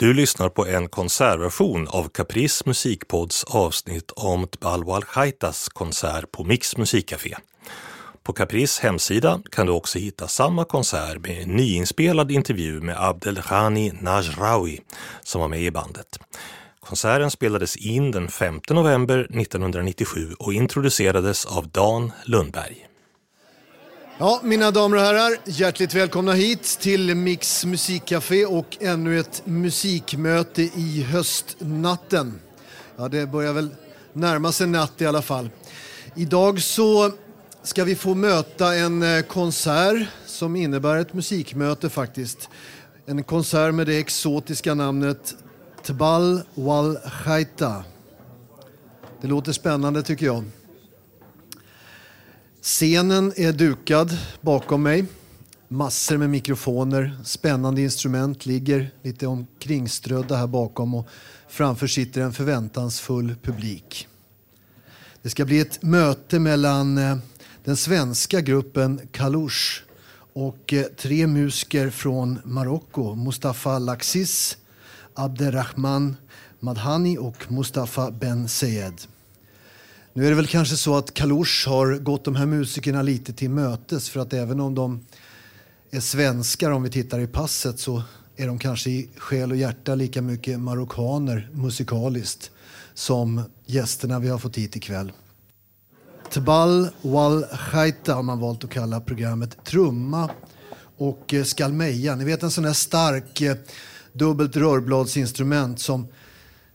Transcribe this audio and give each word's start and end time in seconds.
Du 0.00 0.14
lyssnar 0.14 0.48
på 0.48 0.66
en 0.66 0.88
konsertversion 0.88 1.88
av 1.88 2.08
Caprice 2.08 2.62
musikpods 2.66 3.44
avsnitt 3.44 4.10
om 4.16 4.46
Tbalwal 4.46 5.04
Khaitas 5.04 5.68
konsert 5.68 6.32
på 6.32 6.44
Mix 6.44 6.76
musikcafé. 6.76 7.36
På 8.22 8.32
Caprice 8.32 8.82
hemsida 8.82 9.40
kan 9.50 9.66
du 9.66 9.72
också 9.72 9.98
hitta 9.98 10.28
samma 10.28 10.64
konsert 10.64 11.18
med 11.18 11.42
en 11.42 11.56
nyinspelad 11.56 12.30
intervju 12.30 12.80
med 12.80 12.96
Abdelghani 13.08 13.92
Najrawi 14.00 14.80
som 15.22 15.40
var 15.40 15.48
med 15.48 15.62
i 15.62 15.70
bandet. 15.70 16.18
Konserten 16.80 17.30
spelades 17.30 17.76
in 17.76 18.10
den 18.10 18.28
5 18.28 18.60
november 18.70 19.18
1997 19.18 20.34
och 20.38 20.52
introducerades 20.52 21.46
av 21.46 21.68
Dan 21.68 22.12
Lundberg. 22.24 22.89
Ja, 24.22 24.40
mina 24.42 24.70
damer 24.70 24.96
och 24.96 25.02
herrar, 25.02 25.36
hjärtligt 25.44 25.94
välkomna 25.94 26.32
hit 26.32 26.78
till 26.80 27.14
Mix 27.14 27.64
musikcafé 27.64 28.46
och 28.46 28.76
ännu 28.80 29.20
ett 29.20 29.42
musikmöte 29.44 30.62
i 30.62 31.02
höstnatten. 31.02 32.40
Ja, 32.96 33.08
det 33.08 33.26
börjar 33.26 33.52
väl 33.52 33.68
närma 34.12 34.52
sig 34.52 34.66
natt 34.66 35.00
i 35.00 35.06
alla 35.06 35.22
fall. 35.22 35.50
Idag 36.16 36.62
så 36.62 37.12
ska 37.62 37.84
vi 37.84 37.96
få 37.96 38.14
möta 38.14 38.74
en 38.74 39.02
eh, 39.02 39.22
konsert 39.22 40.08
som 40.26 40.56
innebär 40.56 40.96
ett 40.96 41.14
musikmöte 41.14 41.90
faktiskt. 41.90 42.48
En 43.06 43.22
konsert 43.22 43.74
med 43.74 43.86
det 43.86 43.98
exotiska 43.98 44.74
namnet 44.74 45.34
Tbal 45.82 46.40
Wal 46.54 46.98
Khaita. 47.24 47.84
Det 49.20 49.28
låter 49.28 49.52
spännande 49.52 50.02
tycker 50.02 50.26
jag. 50.26 50.44
Scenen 52.62 53.32
är 53.36 53.52
dukad 53.52 54.18
bakom 54.40 54.82
mig. 54.82 55.04
Massor 55.68 56.16
med 56.16 56.30
mikrofoner, 56.30 57.18
spännande 57.24 57.82
instrument 57.82 58.46
ligger 58.46 58.90
lite 59.02 59.26
omkringströdda 59.26 60.36
här 60.36 60.46
bakom 60.46 60.94
och 60.94 61.08
framför 61.48 61.86
sitter 61.86 62.20
en 62.20 62.32
förväntansfull 62.32 63.34
publik. 63.42 64.08
Det 65.22 65.30
ska 65.30 65.44
bli 65.44 65.60
ett 65.60 65.82
möte 65.82 66.38
mellan 66.38 66.98
eh, 66.98 67.16
den 67.64 67.76
svenska 67.76 68.40
gruppen 68.40 69.00
Kalush 69.12 69.82
och 70.32 70.72
eh, 70.72 70.84
tre 70.84 71.26
musiker 71.26 71.90
från 71.90 72.38
Marocko. 72.44 73.14
Mustafa 73.14 73.78
Laxis, 73.78 74.56
Abderrahman 75.14 76.16
Madhani 76.60 77.18
och 77.18 77.52
Mustafa 77.52 78.10
Ben 78.10 78.48
Sayed. 78.48 79.00
Nu 80.12 80.26
är 80.26 80.30
det 80.30 80.36
väl 80.36 80.46
kanske 80.46 80.76
så 80.76 80.96
att 80.96 81.14
Kalush 81.14 81.68
har 81.68 81.98
gått 81.98 82.24
de 82.24 82.36
här 82.36 82.46
musikerna 82.46 83.02
lite 83.02 83.32
till 83.32 83.50
mötes 83.50 84.10
för 84.10 84.20
att 84.20 84.32
även 84.32 84.60
om 84.60 84.74
de 84.74 85.00
är 85.90 86.00
svenskar 86.00 86.70
om 86.70 86.82
vi 86.82 86.90
tittar 86.90 87.20
i 87.20 87.26
passet 87.26 87.78
så 87.78 88.02
är 88.36 88.46
de 88.46 88.58
kanske 88.58 88.90
i 88.90 89.08
själ 89.16 89.50
och 89.50 89.56
hjärta 89.56 89.94
lika 89.94 90.22
mycket 90.22 90.60
marockaner 90.60 91.50
musikaliskt 91.52 92.50
som 92.94 93.42
gästerna 93.66 94.18
vi 94.18 94.28
har 94.28 94.38
fått 94.38 94.58
hit 94.58 94.76
ikväll. 94.76 95.12
Tbal 96.30 96.88
Wal 97.02 97.44
Khaita 97.70 98.14
har 98.14 98.22
man 98.22 98.38
valt 98.38 98.64
att 98.64 98.70
kalla 98.70 99.00
programmet. 99.00 99.64
Trumma 99.64 100.30
och 100.96 101.34
eh, 101.34 101.44
skalmeja. 101.44 102.16
Ni 102.16 102.24
vet 102.24 102.42
en 102.42 102.50
sån 102.50 102.64
där 102.64 102.72
stark 102.72 103.40
eh, 103.40 103.56
dubbelt 104.12 104.56
rörbladsinstrument 104.56 105.80
som 105.80 106.08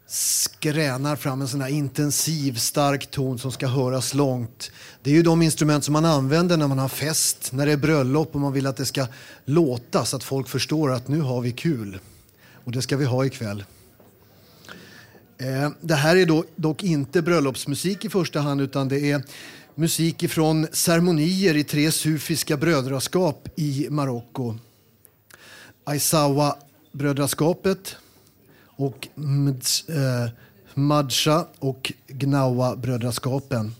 skränar 0.07 1.15
fram 1.15 1.41
en 1.41 1.47
sån 1.47 1.61
här 1.61 1.69
intensiv, 1.69 2.55
stark 2.55 3.11
ton 3.11 3.39
som 3.39 3.51
ska 3.51 3.67
höras 3.67 4.13
långt. 4.13 4.71
Det 5.03 5.09
är 5.09 5.13
ju 5.13 5.23
de 5.23 5.41
instrument 5.41 5.83
som 5.83 5.93
man 5.93 6.05
använder 6.05 6.57
när 6.57 6.67
man 6.67 6.79
har 6.79 6.89
fest, 6.89 7.51
när 7.51 7.65
det 7.65 7.71
är 7.71 7.77
bröllop 7.77 8.35
och 8.35 8.41
man 8.41 8.53
vill 8.53 8.67
att 8.67 8.77
det 8.77 8.85
ska 8.85 9.07
låta 9.45 10.05
så 10.05 10.15
att 10.15 10.23
folk 10.23 10.47
förstår 10.47 10.91
att 10.91 11.07
nu 11.07 11.21
har 11.21 11.41
vi 11.41 11.51
kul. 11.51 11.99
Och 12.65 12.71
det 12.71 12.81
ska 12.81 12.97
vi 12.97 13.05
ha 13.05 13.25
ikväll. 13.25 13.63
Eh, 15.37 15.69
det 15.81 15.95
här 15.95 16.15
är 16.15 16.25
då, 16.25 16.43
dock 16.55 16.83
inte 16.83 17.21
bröllopsmusik 17.21 18.05
i 18.05 18.09
första 18.09 18.39
hand 18.39 18.61
utan 18.61 18.87
det 18.87 19.11
är 19.11 19.23
musik 19.75 20.29
från 20.29 20.67
ceremonier 20.71 21.57
i 21.57 21.63
tre 21.63 21.91
sufiska 21.91 22.57
brödraskap 22.57 23.49
i 23.55 23.87
Marocko. 23.89 24.55
Aisawa-brödraskapet, 25.85 27.95
och 28.75 29.07
eh, 29.17 30.29
Madja 30.73 31.47
och 31.59 31.93
Gnawa-brödraskapen. 32.07 33.75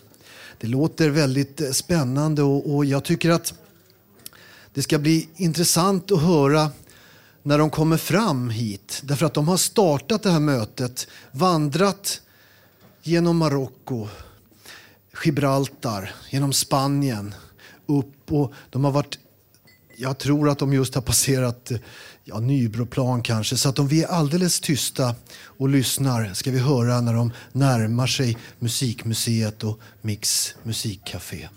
Det 0.60 0.68
låter 0.68 1.10
väldigt 1.10 1.62
eh, 1.62 1.72
spännande 1.72 2.42
och, 2.44 2.76
och, 2.76 2.86
jag 2.86 3.04
tycker 3.04 3.30
att 3.30 3.54
det 4.74 4.82
ska 4.82 5.00
bli 5.00 5.30
intressant 5.36 6.12
att 6.12 6.22
höra 6.22 6.72
när 7.44 7.58
de 7.58 7.70
kommer 7.70 7.98
fram 7.98 8.50
hit. 8.50 9.02
Därför 9.04 9.26
att 9.26 9.34
de 9.34 9.48
har 9.48 9.58
startat 9.58 10.24
det 10.24 10.32
här 10.32 10.40
mötet, 10.40 11.08
vandrat 11.32 12.22
genom 13.04 13.38
Marocko, 13.38 14.08
Gibraltar, 15.24 16.16
genom 16.30 16.54
Spanien, 16.54 17.34
upp 17.86 18.32
och 18.32 18.54
de 18.70 18.84
har 18.84 18.92
varit 18.92 19.20
jag 19.98 20.18
tror 20.18 20.50
att 20.50 20.60
de 20.60 20.74
just 20.74 20.96
har 20.96 21.02
passerat 21.02 21.72
eh, 21.72 21.78
ja, 22.28 22.40
Nybroplan 22.40 23.22
kanske. 23.22 23.58
Så 23.58 23.70
att 23.70 23.80
om 23.80 23.88
vi 23.88 24.04
är 24.04 24.08
alldeles 24.08 24.60
tysta 24.60 25.16
och 25.36 25.70
lyssnar 25.70 26.34
ska 26.34 26.52
vi 26.52 26.60
höra 26.60 27.02
när 27.02 27.14
de 27.14 27.32
närmar 27.52 28.08
sig 28.08 28.38
Musikmuseet 28.60 29.64
och 29.64 29.80
Mix 30.02 30.56
musikcafé. 30.64 31.48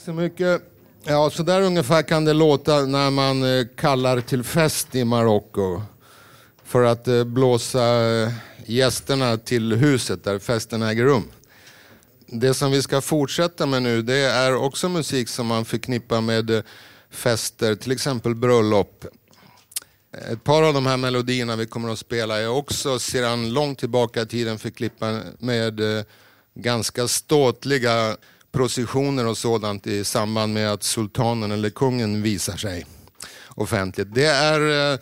Tack 0.00 0.04
så 0.04 0.12
mycket. 0.12 0.62
Ja, 1.04 1.30
så 1.30 1.42
där 1.42 1.62
ungefär 1.62 2.02
kan 2.02 2.24
det 2.24 2.32
låta 2.32 2.86
när 2.86 3.10
man 3.10 3.42
eh, 3.42 3.66
kallar 3.76 4.20
till 4.20 4.42
fest 4.42 4.94
i 4.94 5.04
Marocko. 5.04 5.82
För 6.64 6.82
att 6.82 7.08
eh, 7.08 7.24
blåsa 7.24 8.10
eh, 8.10 8.32
gästerna 8.66 9.36
till 9.36 9.72
huset 9.72 10.24
där 10.24 10.38
festen 10.38 10.82
äger 10.82 11.04
rum. 11.04 11.24
Det 12.26 12.54
som 12.54 12.70
vi 12.70 12.82
ska 12.82 13.00
fortsätta 13.00 13.66
med 13.66 13.82
nu 13.82 14.02
det 14.02 14.16
är 14.16 14.54
också 14.54 14.88
musik 14.88 15.28
som 15.28 15.46
man 15.46 15.64
förknippar 15.64 16.20
med 16.20 16.62
fester, 17.10 17.74
till 17.74 17.92
exempel 17.92 18.34
bröllop. 18.34 19.04
Ett 20.32 20.44
par 20.44 20.62
av 20.62 20.74
de 20.74 20.86
här 20.86 20.96
melodierna 20.96 21.56
vi 21.56 21.66
kommer 21.66 21.92
att 21.92 21.98
spela 21.98 22.40
är 22.40 22.48
också 22.48 22.98
sedan 22.98 23.52
långt 23.52 23.78
tillbaka 23.78 24.22
i 24.22 24.26
tiden 24.26 24.58
förknippade 24.58 25.22
med 25.38 25.80
ganska 26.54 27.08
ståtliga 27.08 28.16
processioner 28.52 29.26
och 29.26 29.38
sådant 29.38 29.86
i 29.86 30.04
samband 30.04 30.54
med 30.54 30.72
att 30.72 30.82
sultanen 30.82 31.50
eller 31.50 31.70
kungen 31.70 32.22
visar 32.22 32.56
sig 32.56 32.86
offentligt. 33.48 34.14
Det 34.14 34.26
är 34.26 34.92
eh, 34.92 34.98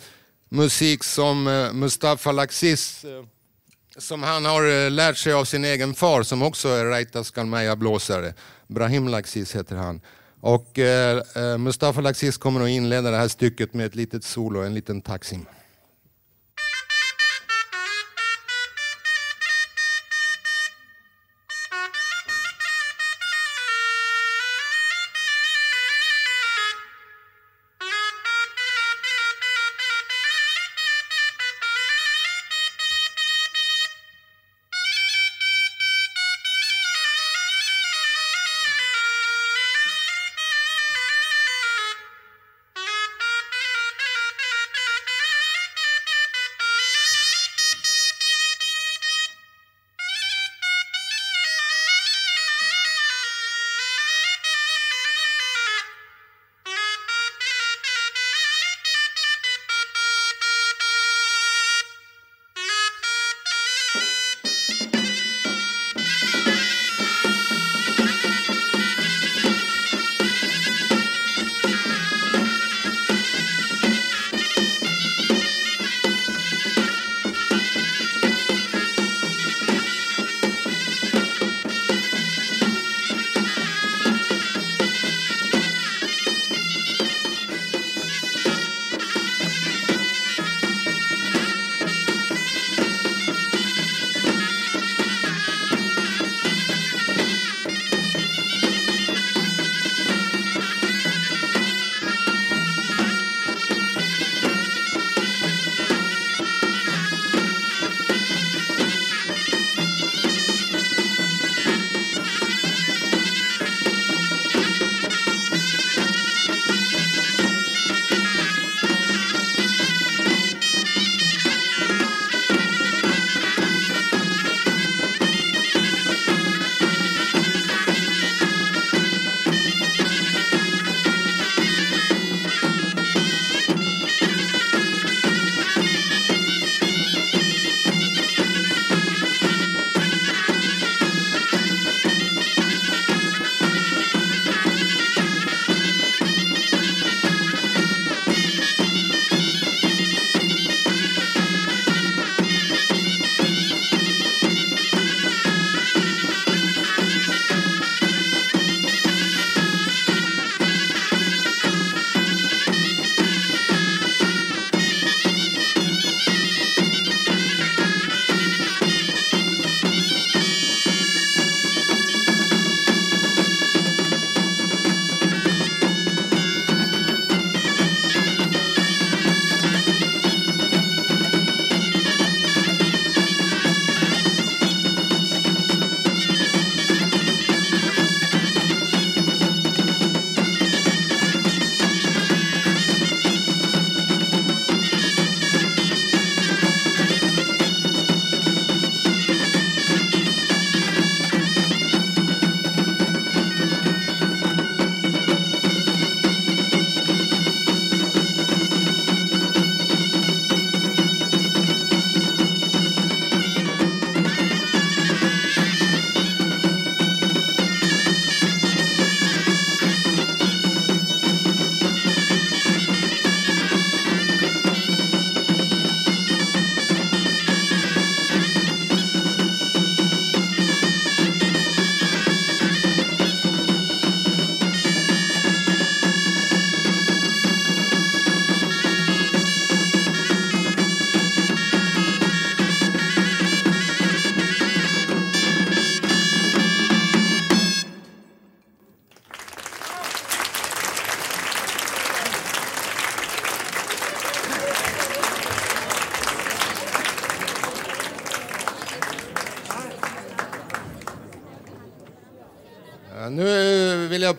musik 0.48 1.04
som 1.04 1.48
eh, 1.48 1.72
Mustafa 1.72 2.32
Laxis, 2.32 3.04
eh, 3.04 3.24
som 3.96 4.22
han 4.22 4.44
har 4.44 4.84
eh, 4.84 4.90
lärt 4.90 5.16
sig 5.16 5.32
av 5.32 5.44
sin 5.44 5.64
egen 5.64 5.94
far 5.94 6.22
som 6.22 6.42
också 6.42 6.68
är 6.68 6.84
Raita 6.84 7.24
Skalmeja 7.24 7.76
blåsare. 7.76 8.34
Brahim 8.66 9.08
Laxis 9.08 9.56
heter 9.56 9.76
han. 9.76 10.00
Och 10.40 10.78
eh, 10.78 11.22
eh, 11.34 11.58
Mustafa 11.58 12.00
Laxis 12.00 12.36
kommer 12.36 12.60
att 12.60 12.68
inleda 12.68 13.10
det 13.10 13.16
här 13.16 13.28
stycket 13.28 13.74
med 13.74 13.86
ett 13.86 13.94
litet 13.94 14.24
solo, 14.24 14.62
en 14.62 14.74
liten 14.74 15.00
taxim. 15.00 15.46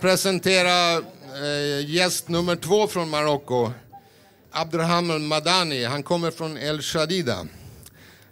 Presentera 0.01 0.93
eh, 0.97 1.89
gäst 1.89 2.27
nummer 2.27 2.55
två 2.55 2.87
från 2.87 3.09
Marocko. 3.09 3.71
Abderham 4.51 5.27
Madani. 5.27 5.85
Han 5.85 6.03
kommer 6.03 6.31
från 6.31 6.57
El 6.57 6.81
Shadida 6.81 7.47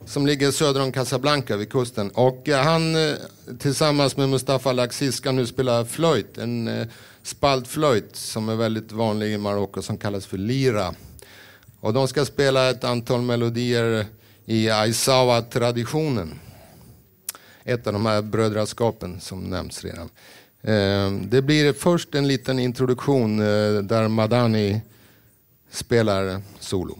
som 0.08 0.28
ligger 0.28 0.52
söder 0.52 0.82
om 0.82 0.92
Casablanca 0.92 1.58
vid 1.58 1.72
kusten. 1.72 2.10
Och 2.10 2.50
eh, 2.50 2.64
han 2.64 2.96
eh, 2.96 3.16
tillsammans 3.60 4.18
med 4.18 4.30
Mustafa 4.30 4.72
Laxis, 4.72 5.16
ska 5.16 5.32
nu 5.32 5.46
spela 5.46 5.86
flöjt. 5.86 6.38
En 6.38 6.68
eh, 6.68 6.88
spaltflöjt 7.24 8.16
som 8.16 8.50
är 8.50 8.56
väldigt 8.56 8.92
vanlig 8.92 9.34
i 9.34 9.38
Marocko 9.38 9.82
som 9.82 9.98
kallas 9.98 10.26
för 10.26 10.38
lira. 10.38 10.94
Och 11.80 11.94
de 11.94 12.08
ska 12.08 12.26
spela 12.26 12.70
ett 12.70 12.84
antal 12.84 13.22
melodier 13.22 14.06
i 14.46 14.70
Aizawa-traditionen. 14.70 16.40
Ett 17.64 17.88
av 17.88 17.94
de 17.94 18.06
här 18.06 18.22
brödraskapen 18.22 19.22
som 19.22 19.40
nämns 19.40 19.84
redan. 19.84 20.10
Ehm, 20.62 21.30
det 21.30 21.42
blir 21.42 21.74
först 21.74 22.16
en 22.16 22.28
liten 22.28 22.60
introduktion 22.60 23.40
eh, 23.40 23.82
där 23.84 24.08
Madani 24.08 24.82
spelar 25.72 26.42
solo. 26.60 26.98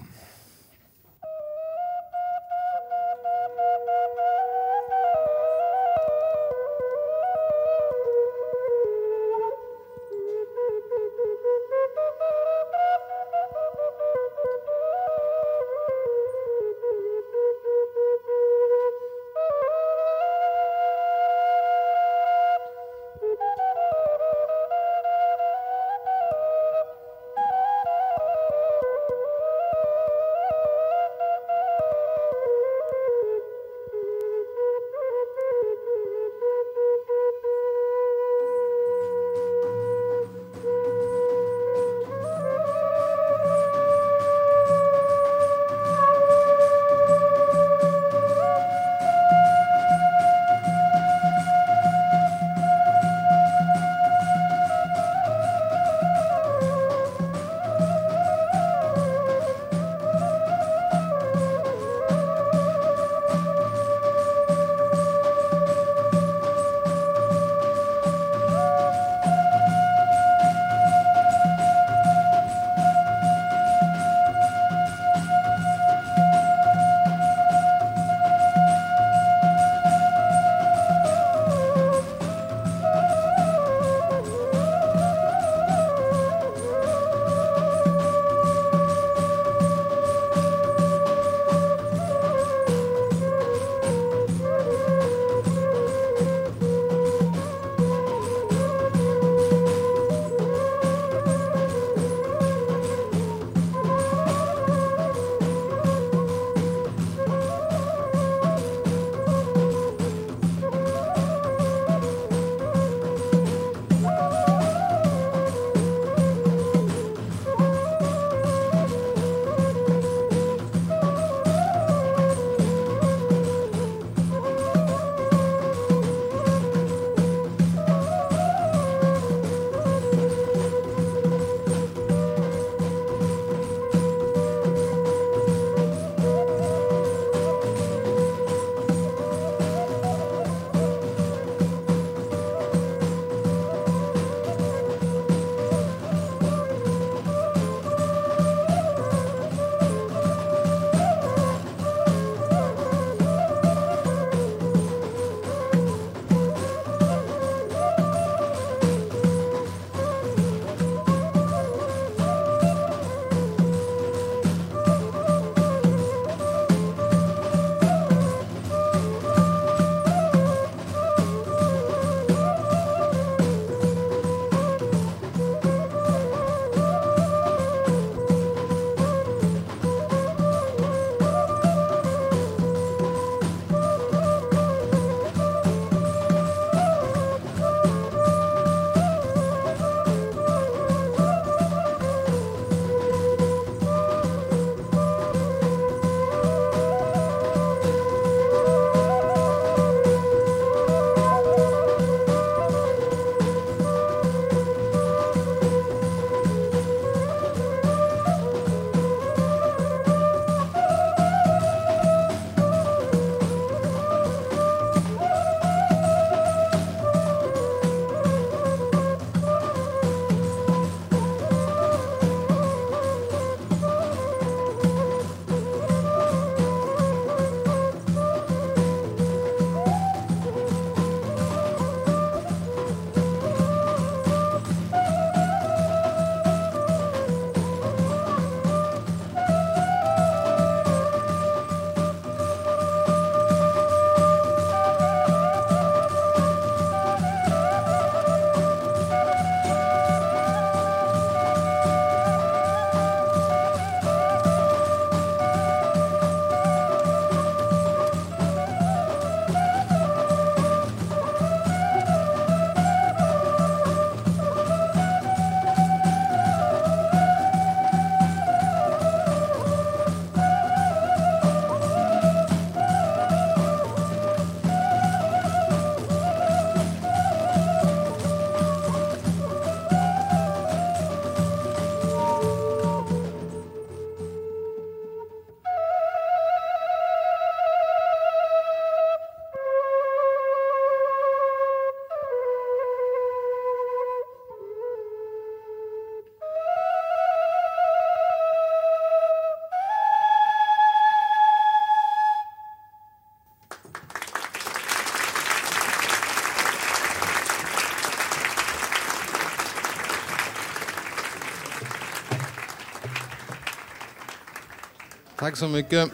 Tack 315.48 315.58
så 315.58 315.68
mycket. 315.68 316.10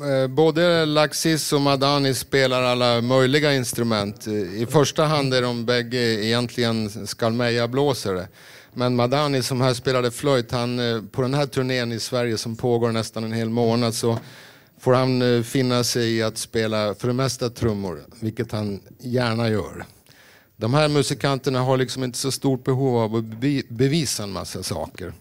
Eh, 0.00 0.26
både 0.28 0.84
Laxis 0.84 1.52
och 1.52 1.60
Madani 1.60 2.14
spelar 2.14 2.62
alla 2.62 3.00
möjliga 3.00 3.54
instrument. 3.54 4.26
I 4.56 4.66
första 4.70 5.04
hand 5.04 5.34
är 5.34 5.42
de 5.42 5.64
bägge 5.64 5.98
egentligen 5.98 6.88
skalmeja-blåsare. 7.06 8.28
Men 8.74 8.96
Madani 8.96 9.42
som 9.42 9.60
här 9.60 9.74
spelade 9.74 10.10
flöjt, 10.10 10.52
han, 10.52 10.78
eh, 10.78 11.02
på 11.02 11.22
den 11.22 11.34
här 11.34 11.46
turnén 11.46 11.92
i 11.92 12.00
Sverige 12.00 12.38
som 12.38 12.56
pågår 12.56 12.92
nästan 12.92 13.24
en 13.24 13.32
hel 13.32 13.50
månad 13.50 13.94
så 13.94 14.18
får 14.80 14.92
han 14.92 15.36
eh, 15.36 15.42
finna 15.42 15.84
sig 15.84 16.16
i 16.16 16.22
att 16.22 16.38
spela 16.38 16.94
för 16.94 17.08
det 17.08 17.14
mesta 17.14 17.50
trummor, 17.50 18.04
vilket 18.20 18.52
han 18.52 18.80
gärna 18.98 19.48
gör. 19.48 19.84
De 20.62 20.74
här 20.74 20.88
musikanterna 20.88 21.60
har 21.60 21.76
liksom 21.76 22.04
inte 22.04 22.18
så 22.18 22.32
stort 22.32 22.64
behov 22.64 22.96
av 22.96 23.16
att 23.16 23.24
bevisa 23.68 24.22
en 24.22 24.32
massa 24.32 24.62
saker. 24.62 25.12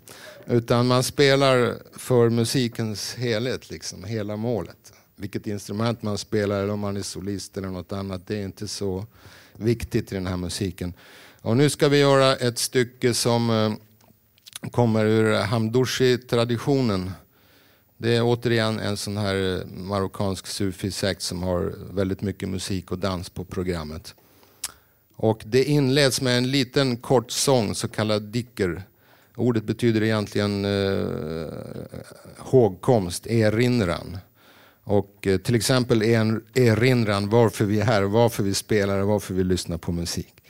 Utan 0.45 0.87
man 0.87 1.03
spelar 1.03 1.77
för 1.97 2.29
musikens 2.29 3.15
helhet, 3.15 3.69
liksom, 3.69 4.03
hela 4.03 4.35
målet. 4.35 4.93
Vilket 5.15 5.47
instrument 5.47 6.01
man 6.03 6.17
spelar 6.17 6.63
eller 6.63 6.73
om 6.73 6.79
man 6.79 6.97
är 6.97 7.01
solist 7.01 7.57
eller 7.57 7.67
något 7.67 7.91
annat, 7.91 8.27
det 8.27 8.37
är 8.37 8.43
inte 8.43 8.67
så 8.67 9.05
viktigt 9.53 10.11
i 10.11 10.15
den 10.15 10.27
här 10.27 10.37
musiken. 10.37 10.93
Och 11.41 11.57
nu 11.57 11.69
ska 11.69 11.87
vi 11.87 11.97
göra 11.97 12.35
ett 12.35 12.57
stycke 12.59 13.13
som 13.13 13.49
eh, 13.49 14.69
kommer 14.71 15.05
ur 15.05 15.33
Hamdouchi-traditionen. 15.33 17.11
Det 17.97 18.15
är 18.15 18.21
återigen 18.23 18.79
en 18.79 18.97
sån 18.97 19.17
här 19.17 19.65
marockansk 19.65 20.47
sufi-sekt 20.47 21.21
som 21.21 21.43
har 21.43 21.75
väldigt 21.93 22.21
mycket 22.21 22.49
musik 22.49 22.91
och 22.91 22.99
dans 22.99 23.29
på 23.29 23.45
programmet. 23.45 24.15
Och 25.21 25.43
det 25.45 25.63
inleds 25.63 26.21
med 26.21 26.37
en 26.37 26.51
liten 26.51 26.97
kort 26.97 27.31
sång, 27.31 27.75
så 27.75 27.87
kallad 27.87 28.23
dicker. 28.23 28.83
Ordet 29.35 29.63
betyder 29.63 30.03
egentligen 30.03 30.65
eh, 30.65 31.47
hågkomst, 32.37 33.27
erinran. 33.27 34.17
Och 34.83 35.27
eh, 35.27 35.37
till 35.37 35.55
exempel 35.55 36.01
en 36.01 36.43
erinran 36.53 37.29
varför 37.29 37.65
vi 37.65 37.79
är 37.79 37.83
här, 37.83 38.01
varför 38.01 38.43
vi 38.43 38.53
spelar 38.53 38.99
och 38.99 39.07
varför 39.07 39.33
vi 39.33 39.43
lyssnar 39.43 39.77
på 39.77 39.91
musik. 39.91 40.40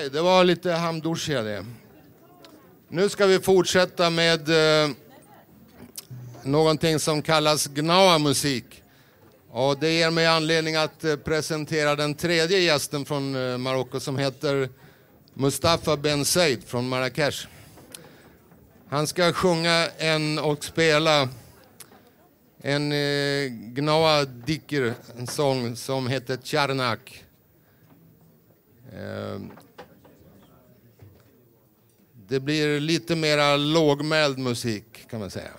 Okej, 0.00 0.08
okay, 0.08 0.18
det 0.18 0.24
var 0.24 0.44
lite 0.44 0.72
hamdouchia 0.72 1.42
det. 1.42 1.66
Nu 2.88 3.08
ska 3.08 3.26
vi 3.26 3.40
fortsätta 3.40 4.10
med 4.10 4.48
eh, 4.48 4.90
någonting 6.42 6.98
som 6.98 7.22
kallas 7.22 7.66
Gnawa-musik. 7.66 8.82
Och 9.50 9.78
det 9.78 9.92
ger 9.92 10.10
mig 10.10 10.26
anledning 10.26 10.76
att 10.76 11.04
eh, 11.04 11.16
presentera 11.16 11.96
den 11.96 12.14
tredje 12.14 12.58
gästen 12.58 13.04
från 13.04 13.34
eh, 13.34 13.58
Marocko 13.58 14.00
som 14.00 14.18
heter 14.18 14.68
Mustafa 15.34 15.96
Ben 15.96 16.24
Said 16.24 16.64
från 16.64 16.88
Marrakesh. 16.88 17.46
Han 18.88 19.06
ska 19.06 19.32
sjunga 19.32 19.88
en 19.98 20.38
och 20.38 20.64
spela 20.64 21.28
en 22.62 22.92
eh, 22.92 23.48
Gnawa 23.50 24.24
Dikir, 24.24 24.94
en 25.18 25.26
sång 25.26 25.76
som 25.76 26.08
heter 26.08 26.38
Charnak. 26.44 27.24
Eh, 28.92 29.40
det 32.30 32.40
blir 32.40 32.80
lite 32.80 33.16
mera 33.16 33.56
lågmäld 33.56 34.38
musik 34.38 34.84
kan 35.10 35.20
man 35.20 35.30
säga. 35.30 35.50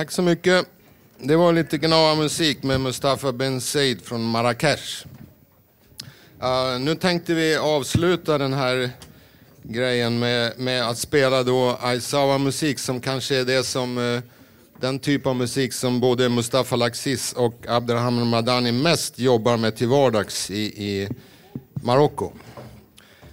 Tack 0.00 0.10
så 0.10 0.22
mycket. 0.22 0.66
Det 1.18 1.36
var 1.36 1.52
lite 1.52 1.78
Gnawa-musik 1.78 2.62
med 2.62 2.80
Mustafa 2.80 3.32
Ben 3.32 3.60
Said 3.60 4.02
från 4.02 4.24
Marrakesh. 4.24 5.06
Uh, 6.42 6.80
nu 6.80 6.94
tänkte 6.94 7.34
vi 7.34 7.56
avsluta 7.56 8.38
den 8.38 8.52
här 8.52 8.90
grejen 9.62 10.18
med, 10.18 10.58
med 10.58 10.88
att 10.88 10.98
spela 10.98 11.42
då 11.42 11.78
Aizawa-musik 11.80 12.78
som 12.78 13.00
kanske 13.00 13.36
är 13.36 13.44
det 13.44 13.64
som 13.64 13.98
uh, 13.98 14.20
den 14.80 14.98
typ 14.98 15.26
av 15.26 15.36
musik 15.36 15.72
som 15.72 16.00
både 16.00 16.28
Mustafa 16.28 16.76
Laxis 16.76 17.32
och 17.32 17.66
Abderrahman 17.68 18.26
Madani 18.26 18.72
mest 18.72 19.18
jobbar 19.18 19.56
med 19.56 19.76
till 19.76 19.88
vardags 19.88 20.50
i, 20.50 20.62
i 20.62 21.08
Marocko. 21.74 22.32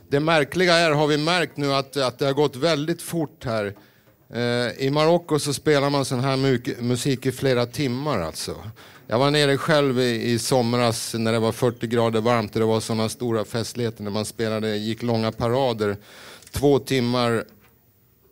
Det 0.10 0.20
märkliga 0.20 0.76
är, 0.76 0.92
har 0.92 1.08
vi 1.08 1.18
märkt 1.18 1.58
nu, 1.58 1.74
att, 1.74 1.98
att 1.98 2.20
det 2.20 2.26
har 2.26 2.34
gått 2.34 2.56
väldigt 2.56 3.02
fort 3.02 3.46
här 3.46 3.74
Eh, 4.34 4.86
I 4.86 4.90
Marocko 4.92 5.40
så 5.40 5.54
spelar 5.54 5.90
man 5.90 6.06
sån 6.06 6.20
här 6.20 6.38
musik 6.82 7.26
i 7.26 7.32
flera 7.32 7.66
timmar 7.66 8.20
alltså. 8.20 8.56
Jag 9.08 9.20
var 9.20 9.32
nere 9.32 9.58
själv 9.58 10.00
i, 10.00 10.32
i 10.32 10.40
somras 10.40 11.14
när 11.14 11.32
det 11.32 11.40
var 11.40 11.52
40 11.52 11.88
grader 11.88 12.22
varmt 12.22 12.54
och 12.54 12.60
det 12.60 12.66
var 12.66 12.80
såna 12.80 13.10
stora 13.10 13.46
festligheter 13.46 14.04
när 14.04 14.12
man 14.12 14.26
spelade, 14.26 14.78
gick 14.78 15.04
långa 15.04 15.32
parader. 15.32 15.98
Två 16.52 16.80
timmar 16.80 17.44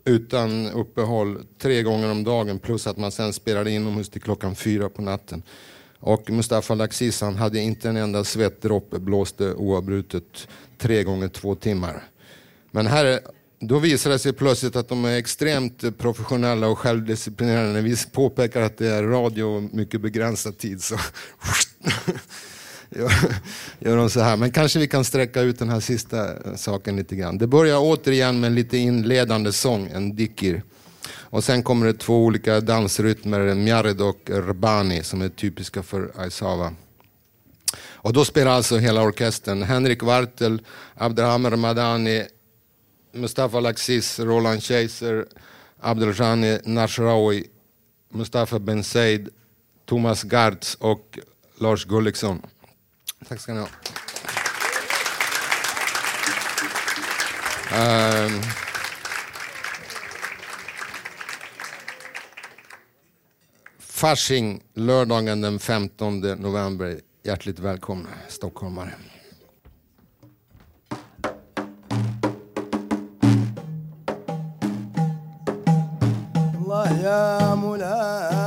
utan 0.05 0.67
uppehåll 0.69 1.45
tre 1.61 1.83
gånger 1.83 2.11
om 2.11 2.23
dagen 2.23 2.59
plus 2.59 2.87
att 2.87 2.97
man 2.97 3.11
sen 3.11 3.33
spelade 3.33 3.71
inomhus 3.71 4.09
till 4.09 4.21
klockan 4.21 4.55
fyra 4.55 4.89
på 4.89 5.01
natten. 5.01 5.43
Och 5.99 6.29
Mustafa 6.29 6.75
Laxis 6.75 7.21
han 7.21 7.35
hade 7.35 7.59
inte 7.59 7.89
en 7.89 7.97
enda 7.97 8.23
svettdroppe, 8.23 8.99
blåste 8.99 9.53
oavbrutet 9.53 10.47
tre 10.77 11.03
gånger 11.03 11.27
två 11.27 11.55
timmar. 11.55 12.03
Men 12.71 12.87
här, 12.87 13.19
då 13.59 13.79
visar 13.79 14.09
det 14.09 14.19
sig 14.19 14.33
plötsligt 14.33 14.75
att 14.75 14.89
de 14.89 15.05
är 15.05 15.17
extremt 15.17 15.97
professionella 15.97 16.67
och 16.67 16.79
självdisciplinerade. 16.79 17.73
När 17.73 17.81
vi 17.81 17.95
påpekar 18.11 18.61
att 18.61 18.77
det 18.77 18.87
är 18.87 19.03
radio 19.03 19.43
och 19.43 19.63
mycket 19.63 20.01
begränsad 20.01 20.57
tid 20.57 20.83
så 20.83 20.97
gör 23.79 23.97
de 23.97 24.09
så 24.09 24.19
här. 24.19 24.37
Men 24.37 24.51
kanske 24.51 24.79
vi 24.79 24.87
kan 24.87 25.03
sträcka 25.03 25.41
ut 25.41 25.59
den 25.59 25.69
här 25.69 25.79
sista 25.79 26.27
saken 26.55 26.95
lite 26.95 27.15
grann. 27.15 27.37
Det 27.37 27.47
börjar 27.47 27.77
återigen 27.81 28.39
med 28.39 28.47
en 28.47 28.55
lite 28.55 28.77
inledande 28.77 29.51
sång, 29.51 29.89
en 29.93 30.15
dikir. 30.15 30.63
Och 31.07 31.43
sen 31.43 31.63
kommer 31.63 31.85
det 31.85 31.93
två 31.93 32.25
olika 32.25 32.61
dansrytmer, 32.61 33.55
mjared 33.55 34.01
och 34.01 34.29
rbani, 34.29 35.03
som 35.03 35.21
är 35.21 35.29
typiska 35.29 35.83
för 35.83 36.11
Aysava. 36.15 36.73
Och 38.05 38.13
då 38.13 38.25
spelar 38.25 38.51
alltså 38.51 38.77
hela 38.77 39.01
orkestern. 39.01 39.63
Henrik 39.63 40.03
Wartel, 40.03 40.61
Abdraham 40.95 41.49
Ramadani, 41.49 42.23
Mustafa 43.15 43.59
Laxis, 43.59 44.19
Roland 44.19 44.63
Keiser, 44.63 45.25
Abdeljani 45.79 46.59
Nashraoui, 46.65 47.49
Mustafa 48.09 48.59
Ben 48.59 48.83
Said, 48.83 49.29
Thomas 49.85 50.23
Gartz 50.23 50.75
och 50.75 51.19
Lars 51.59 51.85
Gulliksson. 51.85 52.41
Tack 53.27 53.39
ska 53.39 53.53
ni 53.53 53.59
ha. 53.59 53.67
Um, 57.75 58.41
Fasching 63.79 64.63
lördagen 64.73 65.41
den 65.41 65.59
15 65.59 66.19
november. 66.19 66.99
Hjärtligt 67.23 67.59
välkomna 67.59 68.09
stockholmare. 68.27 68.93
الله 76.75 76.99
يا 77.01 77.55
مولانا 77.55 78.44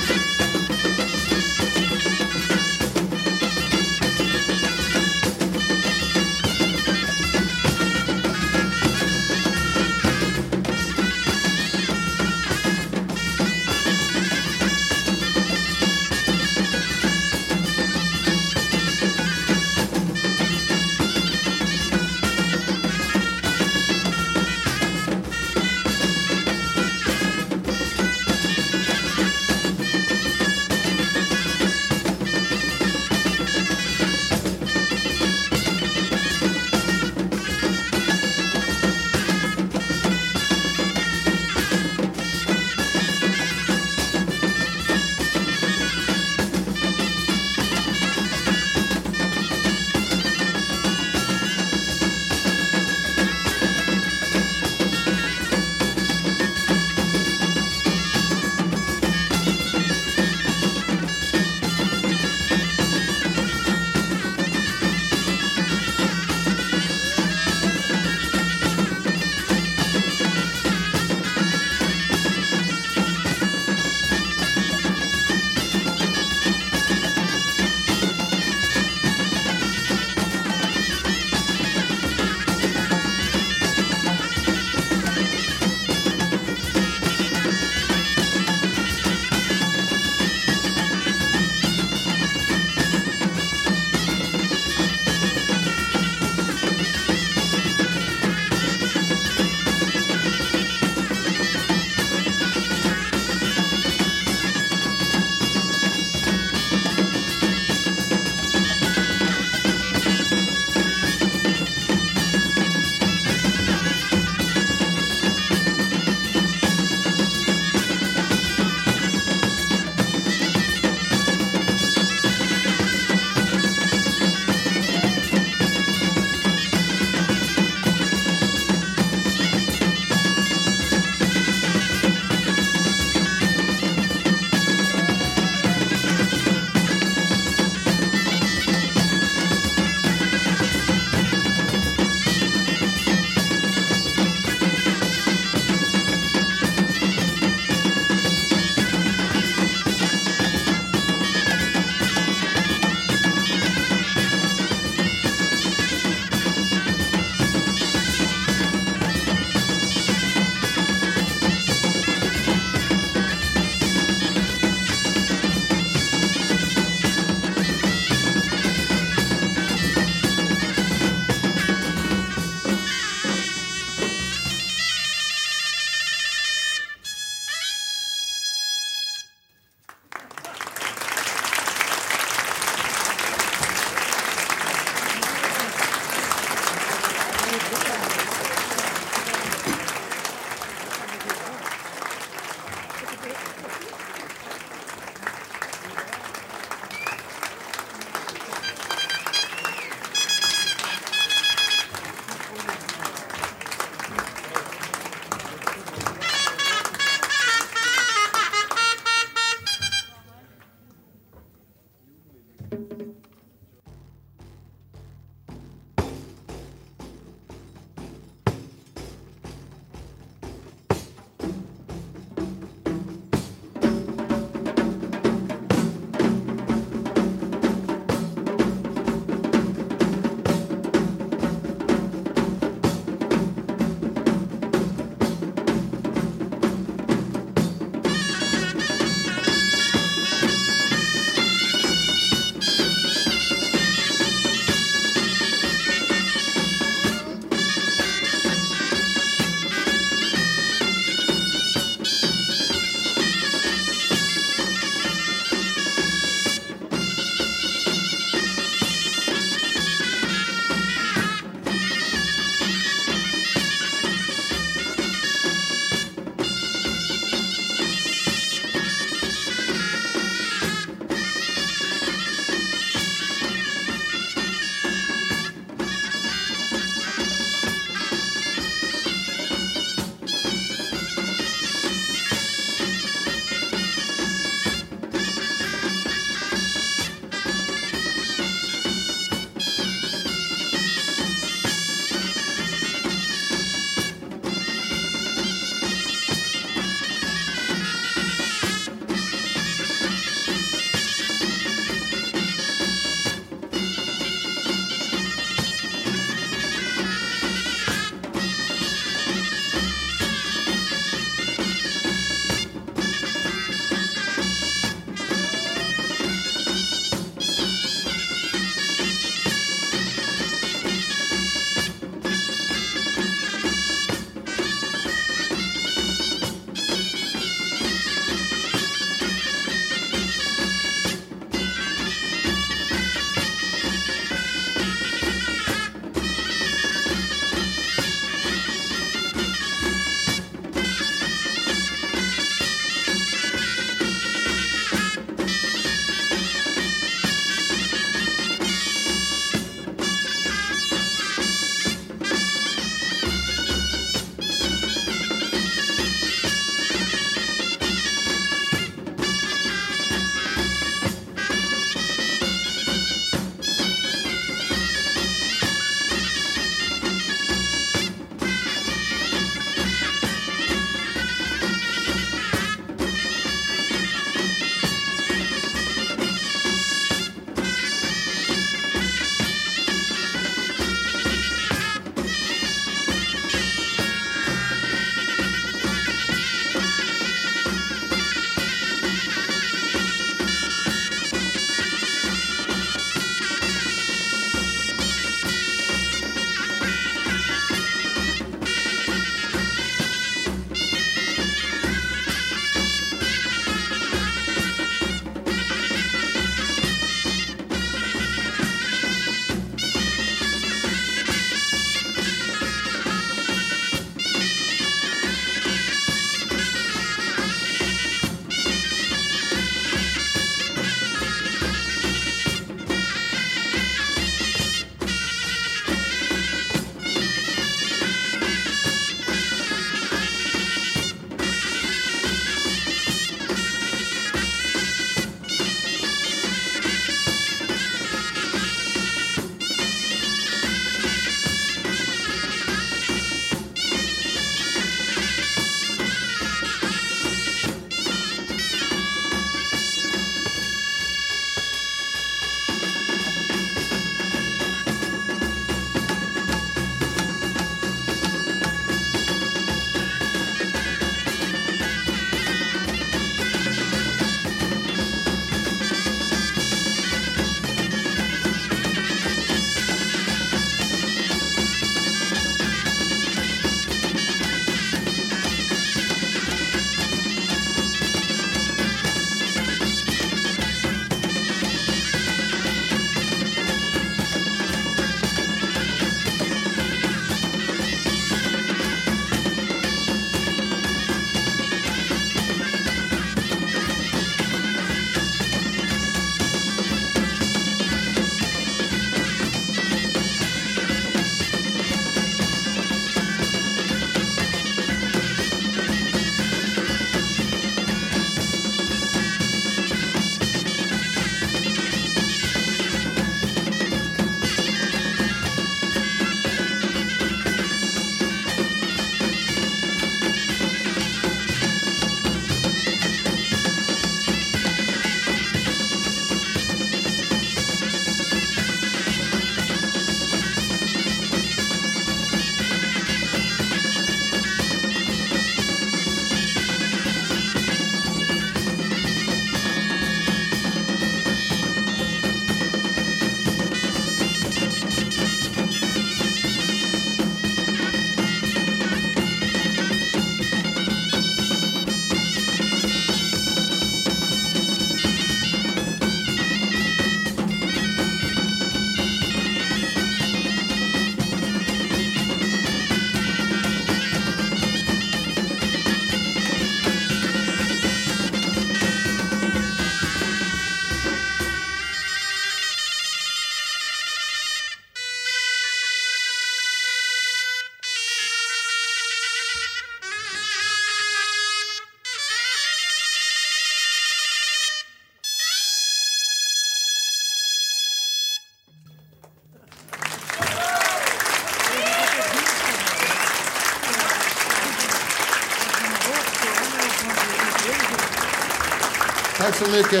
Tack 599.76 599.90
så 599.90 600.00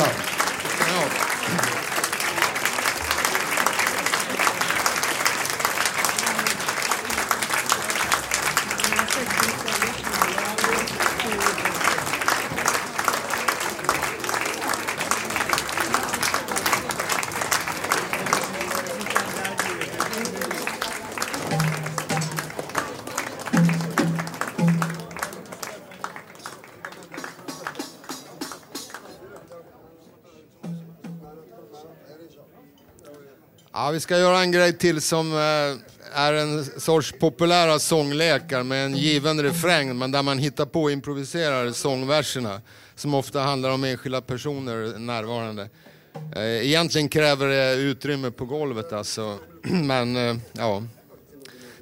mycket. 0.00 0.31
Ska 34.02 34.18
göra 34.18 34.40
en 34.40 34.52
grej 34.52 34.78
till 34.78 35.00
som 35.00 35.32
eh, 35.32 36.18
är 36.18 36.32
en 36.32 36.64
sorts 36.64 37.12
populära 37.12 37.78
sånglekar 37.78 38.62
med 38.62 38.86
en 38.86 38.96
given 38.96 39.42
refräng 39.42 39.98
men 39.98 40.10
där 40.10 40.22
man 40.22 40.38
hittar 40.38 40.66
på 40.66 40.82
och 40.82 40.92
improviserar 40.92 41.70
sångverserna 41.70 42.60
som 42.94 43.14
ofta 43.14 43.40
handlar 43.40 43.70
om 43.70 43.84
enskilda 43.84 44.20
personer 44.20 44.98
närvarande. 44.98 45.68
Eh, 46.36 46.42
egentligen 46.42 47.08
kräver 47.08 47.46
det 47.46 47.74
utrymme 47.74 48.30
på 48.30 48.44
golvet 48.44 48.92
alltså, 48.92 49.38
men 49.62 50.16
eh, 50.16 50.36
ja, 50.52 50.82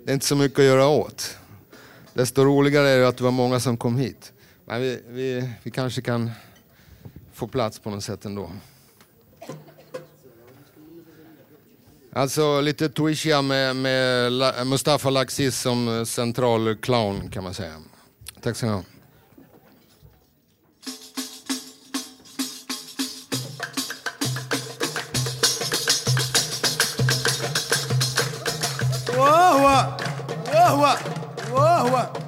det 0.05 0.11
är 0.11 0.15
inte 0.15 0.27
så 0.27 0.37
mycket 0.37 0.59
att 0.59 0.65
göra 0.65 0.87
åt. 0.87 1.37
Desto 2.15 2.45
roligare 2.45 2.89
är 2.89 2.99
det 2.99 3.09
att 3.09 3.17
det 3.17 3.25
var 3.25 3.31
många 3.31 3.61
som 3.61 3.77
kom 3.77 3.97
hit. 3.97 4.33
Men 4.65 4.81
vi, 4.81 5.03
vi, 5.09 5.51
vi 5.63 5.71
kanske 5.71 6.03
kan 6.03 6.31
få 7.33 7.47
plats 7.47 7.79
på 7.79 7.91
något 7.91 8.05
sätt 8.05 8.25
ändå. 8.25 8.51
Alltså 12.14 12.62
lite 12.62 12.90
Tuishia 12.90 13.42
med, 13.42 13.76
med 13.76 14.32
La- 14.32 14.64
Mustafa 14.64 15.10
Laxis 15.10 15.62
som 15.62 16.06
central 16.06 16.76
clown 16.76 17.30
kan 17.32 17.44
man 17.44 17.54
säga. 17.54 17.74
Tack 18.42 18.56
så 18.58 18.66
mycket. 18.66 18.86
وهو 29.18 29.98
وهو 30.54 30.96
وهو 31.54 31.90
وهو 31.92 32.19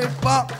hip 0.00 0.10
hop. 0.22 0.59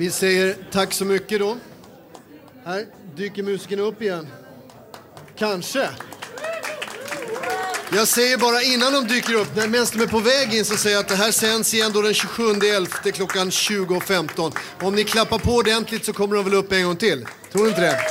Vi 0.00 0.10
säger 0.10 0.56
tack 0.70 0.92
så 0.92 1.04
mycket 1.04 1.38
då. 1.38 1.56
Här 2.64 2.86
dyker 3.16 3.42
musikerna 3.42 3.82
upp 3.82 4.02
igen. 4.02 4.26
Kanske. 5.38 5.88
Jag 7.92 8.08
säger 8.08 8.38
bara 8.38 8.62
innan 8.62 8.92
de 8.92 9.14
dyker 9.14 9.34
upp, 9.34 9.56
när 9.56 9.68
medan 9.68 9.86
de 9.92 10.02
är 10.02 10.06
på 10.06 10.18
väg 10.18 10.54
in 10.54 10.64
så 10.64 10.76
säger 10.76 10.96
jag 10.96 11.02
att 11.02 11.08
det 11.08 11.14
här 11.14 11.30
sänds 11.30 11.74
igen 11.74 11.90
då 11.94 12.02
den 12.02 12.12
27.11 12.12 13.10
klockan 13.10 13.50
20.15. 13.50 14.52
Om 14.80 14.94
ni 14.94 15.04
klappar 15.04 15.38
på 15.38 15.52
ordentligt 15.52 16.04
så 16.04 16.12
kommer 16.12 16.36
de 16.36 16.44
väl 16.44 16.54
upp 16.54 16.72
en 16.72 16.84
gång 16.84 16.96
till. 16.96 17.26
Tror 17.52 17.62
ni 17.62 17.68
inte 17.68 17.80
det? 17.80 18.09